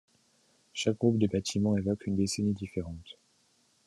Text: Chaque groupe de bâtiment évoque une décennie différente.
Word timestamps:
Chaque 0.73 0.97
groupe 0.97 1.19
de 1.19 1.27
bâtiment 1.27 1.77
évoque 1.77 2.07
une 2.07 2.15
décennie 2.15 2.53
différente. 2.53 3.19